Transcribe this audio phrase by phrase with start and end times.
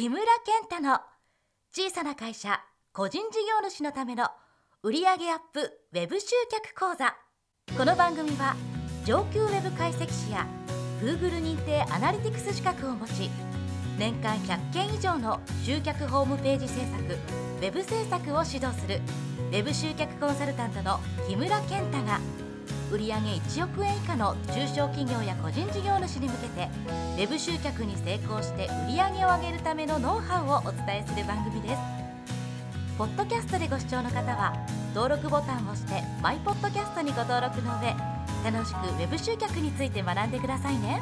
[0.00, 0.98] 木村健太の
[1.76, 2.58] 小さな会社
[2.94, 4.28] 個人事業主のための
[4.82, 5.16] 売上アッ
[5.52, 5.60] プ
[5.92, 7.14] ウェブ集客講座。
[7.76, 8.56] この番組は
[9.04, 10.46] 上級ウェブ解析士や
[11.02, 13.28] Google 認定アナリティクス資格を持ち
[13.98, 19.02] 年間100件以上の集客ホームページ制作ウェブ制作を指導する
[19.50, 22.20] ウェブ集客コンサルタントの木村健太が
[22.90, 26.68] 売上1億円以下の中小企業や個人事業主に向けて
[27.16, 31.76] ウェブ集客に成功して売上を上げるためのノウハウをお伝えする番組です。
[32.98, 34.54] ポッドキャストでご視聴の方は
[34.94, 37.94] 登録ボタンを押してマイポッドキャストにご登録の上
[38.44, 41.00] 楽しくウェブ集客について学んでくださいね。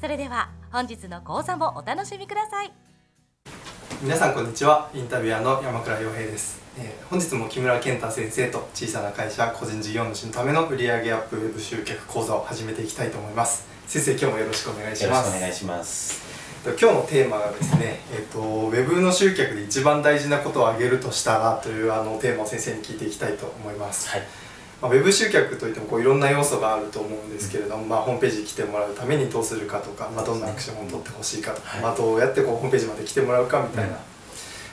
[0.00, 2.87] それでは本日の講座もお楽しみください。
[4.00, 4.88] 皆さんこんにちは。
[4.94, 13.66] インタビュアーの山倉洋平です、えー本日も木村健太先生と小さな会社個人事業主のための売上アップウェブ集客講座を始めていきたいと思います。
[13.88, 16.22] 先生今日もよろしくお願いしよろますしくお願いします。
[16.62, 24.22] と今日のテーマがですね、えっとウェブの集客で一番大事なことを挙げるとしたらというあのテーマを先生に聞いていきたいと思います、はい。
[24.80, 33.98] まあ、ウェブ集客といってもこういろんな要素があると思うんですけれども、まあ、ホームページに来てもらうためにどうするかとか、まあ、どんなアクションを取ってほしいかとか、はいまあ、どうやってこうホームページまで来てもらうかみたいな、うん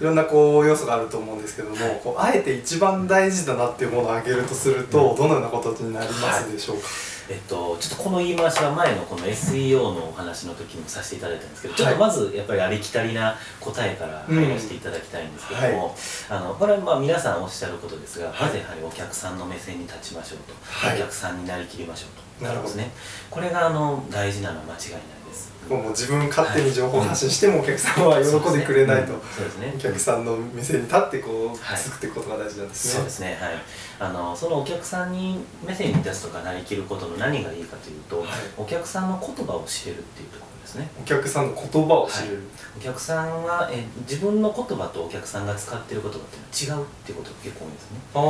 [0.00, 6.86] いろんなこう要素があると思うんですけども、はいこうあえて一番大事だなっていうものを挙げるとすると、うんどのようなことになりますでしょうか、
[7.30, 11.78] えっと、ちょっとこの言い回しは前のこの SEO のお話の時にもさせていただいたんですけど、はい。
[11.78, 15.94] ちょっとまずやっぱりありきたりな答えから入らせていただきたいんですけども、
[16.30, 18.42] あのこれはまあ皆さんおっしゃることですが、はい。
[18.44, 20.96] まずやはりお客さんの目線に立ちましょうと、はい。
[20.96, 22.06] お客さんになりきりましょ
[22.38, 22.44] うと。
[22.44, 22.68] なるほど。
[22.68, 22.90] ですね。
[23.30, 25.52] これがあの大事なのは間違いないです。
[25.76, 29.12] もう自分勝手に情報を発信してもお客さんは喜んでくれないと。
[29.14, 32.94] お客さんの目線に立ってこう、はい作っていくことが大事なんですね。
[32.94, 38.28] そうですね、はい、あのそのお客さんに目線に立つとかなりきることの何がいいかというと、はい。
[38.56, 40.90] お客さんの言葉を知れるっていうところですね。
[41.00, 42.42] お客さんの言葉を知れる、
[42.76, 48.00] お客さんはえ自分の言葉とお客さんが使っている言葉っていうのは違うっていうことが結構多いんですね。
[48.12, 48.22] 特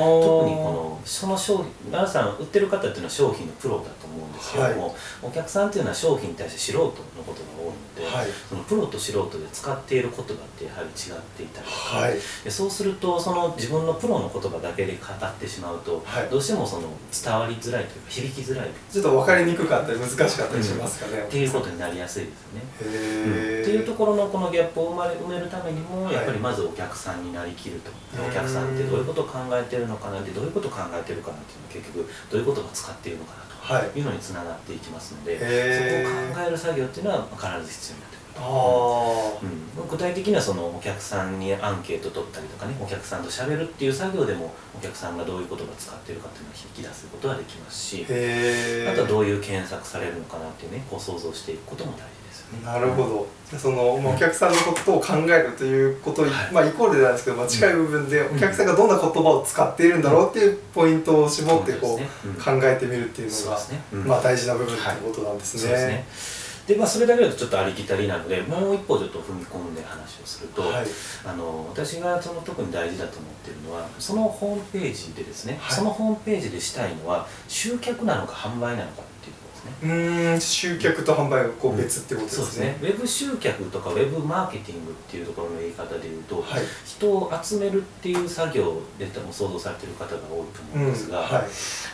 [0.49, 6.93] にこのその商品皆さん売ってる方っていうのは商品のプロだと思うんですけども、お客さんっていうのは商品に対して素人の
[7.29, 7.68] ことが多い。
[7.68, 7.68] の
[7.99, 8.27] で、はい。
[8.49, 10.27] そのプロと素人で使っている言葉っ
[10.57, 12.15] てやはり違っていたりとか、はい。
[12.45, 16.29] でそうするとその自分のプロの言葉だけで語ってしまうと、はい。
[16.29, 18.69] どうしてもその伝わりづらいというか響きづらい。
[18.69, 22.63] っちょっと分かりにくかったり難しかったりしますかね、ていうことになりやすいですよね。
[22.83, 23.63] へー。
[23.63, 26.15] っていうところのこのギャップを埋めるためにもはい。
[26.15, 27.91] やっぱりまずお客さんになりきると、
[28.23, 28.31] うん。
[28.31, 33.91] お客さんってどういうことを考えてるのかなってどういうことを考えてるかなっていうのは結局どういうことを使っているのかなはい。
[33.91, 38.41] というのにつながっていきますので、そこを考える作業っていうのは必ず必要になってくると。
[38.41, 52.65] あうん、具体的にはそのお客さんにアンケート取ったりとかねお客さんと喋るっていう作業でもお客さんがどういう言葉を使っているかっていうのを引き出すことができますしあとはどういう検索されるのかなっていうねこう想像していくことも大事ですよね。
[52.65, 53.59] なるほど。
[53.59, 56.31] そのまあお客さんのことを考えるということ、はい。
[56.53, 63.59] まあイコールでなんですけど、まあ、近い部分でお客さんがどんな言葉を使っているんだろうっていうポイントを絞ってこう考えてみるっていうのが
[64.07, 65.61] まあ大事な部分ってことなんですね。
[65.61, 70.87] そうですねでまあ、それだけだとちょっとありきたりなのでもう一歩ちょっと踏み込んで話をすると、はい
[71.25, 79.73] あの私がその特に大事だと思っているのはそのホームページでですね、はいそのホームページでしたいのは集客なのか販売なのかっていうところですね。
[79.83, 82.79] うーん集客と販売がこう別ってことでそうですすねね。
[82.83, 86.63] ウェブ集客とかウェブマーケティングっていうところの言い方で言うと、はい。
[86.85, 90.35] 人を集めるっていう作業で多分想像されてる方が多いと
[90.75, 91.47] 思うんですが、はい。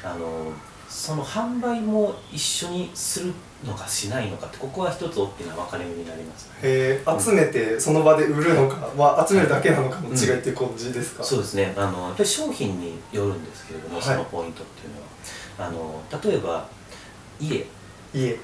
[0.02, 0.52] あの
[0.88, 3.32] その販売も一緒にする
[3.64, 11.72] のかしないのかってここは一つ大きな分かれ目になります、えー、集めてその場で売るのか、まあ、集めるだけなのかの違いっていう感じですか、そうですね。
[11.76, 14.04] あのやっぱり商品によるんですけれども、はい。
[14.04, 15.04] そのポイントっていうのは。
[15.58, 16.68] あの例えば
[17.40, 17.66] 家。
[18.12, 18.38] 家。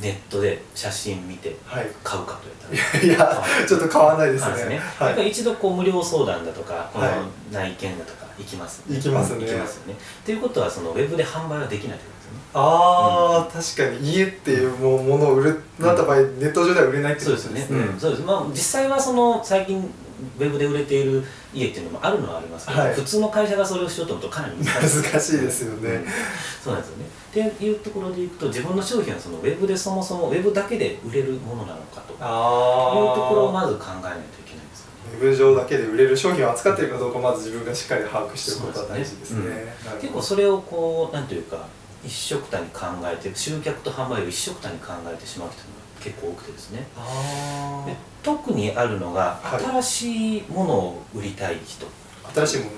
[0.00, 1.86] ネットで写真見てはい。
[2.04, 2.40] 買うかと
[2.70, 3.04] 言ったら。
[3.04, 4.52] いやちょっと買わないですね。
[4.52, 5.08] ですね、はい。
[5.08, 7.16] やっぱり一度こう無料相談だとかこのはい。
[7.50, 9.46] 内見だとか行きます、行きますね。
[9.46, 9.94] 行きますよね。
[9.94, 12.40] っていうことはそのウェブで販売はできないということですよね。
[12.54, 18.22] ああ、確かに家っていうもうものを売るなった場合、ネット上では売れないってことそうですよね、ですねうん、そうです。
[18.22, 21.22] まあ実際はその最近ウェブで売れている
[21.52, 22.94] 家っていうのもあるのはありますけど、はい。
[22.94, 25.02] 普通の会社がそれをしようと思うとかなり難しい。
[25.02, 26.04] 難しいですよね、うん。
[26.62, 27.50] そうなんですよね。
[27.50, 32.24] っていうところでいくと自分の商品はそのウェブでそもそもウェブだけで売れるものなのかというと
[33.28, 34.55] ころをまず考えないといけない
[35.14, 39.48] ウェブ上だけで売れる商品を扱っているかどうかまず自分がしっかり把握しておくことは大事ですね。
[39.48, 39.54] ね。
[39.54, 40.00] なるほど。
[40.02, 41.66] 結構それをこうなんというか
[42.04, 45.64] 一緒くたに考えて集客と販売を一緒くたに考えてしまう人が
[46.00, 46.86] 結構多くてですね。
[48.22, 49.64] 特にあるのがはい。
[49.64, 51.86] 新しいものを売りたい人、
[52.24, 52.70] あ新しいもの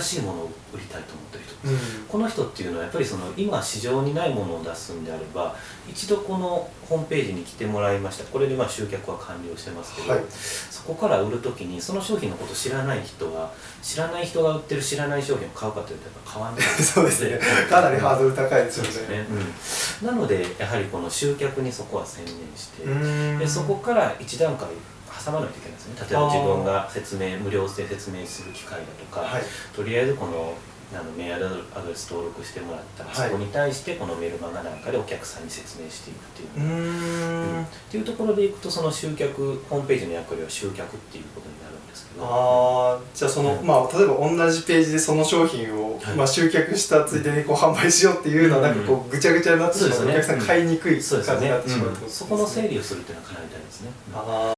[0.00, 1.68] しいものを売りたいと思ってる人。
[1.68, 2.06] うん。
[2.08, 5.56] この人っていうのはやっぱりその今市場にないものを出すんであれば
[5.88, 8.24] 一度このホームページに来てもらいました。
[8.24, 10.24] これでまあ集客は完了してますけど、はい。
[10.28, 16.60] そこから売る時にその商品のことを知らない人は知らない人が売ってる知らない商品を買うかというとやっぱ買わない。
[16.82, 17.40] そうですね。
[17.68, 19.18] かなりハードル高いですよね。
[19.18, 19.26] ね、
[20.00, 23.38] うん、なのでやはりこの集客にそこは専念して、うん。
[23.38, 24.68] でそこから一段階
[25.28, 25.94] 挟まないといけないですね。
[26.00, 29.42] 例えば自分が説明無料で説明する機会だとか、はい。
[29.76, 30.54] とりあえずこの
[30.90, 31.46] あのメール
[31.76, 33.28] アドレス登録してもらったら、はい。
[33.28, 36.66] そこに対してこのメルマガなんかでお客さんに説明していくっていう。
[36.66, 36.66] う
[37.60, 37.62] ん。
[37.62, 42.24] っていうところでいくとその集客ホームページの役割は集客っていうことになるんですけど。
[42.24, 43.66] ああじゃあその、うん。
[43.66, 46.16] まあ例えば同じページでその商品を、はい。
[46.16, 50.36] まあ、集客したついでにこう販売しようっていうのはなんかこうぐちゃぐちゃになってしまうそうですね。
[50.36, 51.40] お客さん買いにくいそうですよね。
[51.40, 52.10] 感じになってしまううん。
[52.10, 54.18] そこの整理をするっていうのはかなり大事ですね、あ